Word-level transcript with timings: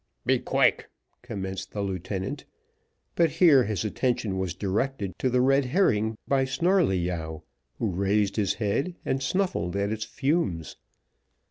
"Be 0.25 0.39
quick!" 0.39 0.89
commenced 1.21 1.73
the 1.73 1.81
lieutenant; 1.83 2.45
but 3.13 3.29
here 3.33 3.65
his 3.65 3.85
attention 3.85 4.39
was 4.39 4.55
directed 4.55 5.13
to 5.19 5.29
the 5.29 5.41
red 5.41 5.65
herring 5.65 6.17
by 6.27 6.43
Snarleyyow, 6.43 7.43
who 7.77 7.91
raised 7.91 8.35
his 8.35 8.55
head 8.55 8.95
and 9.05 9.21
snuffed 9.21 9.75
at 9.75 9.91
its 9.91 10.05
fumes. 10.05 10.75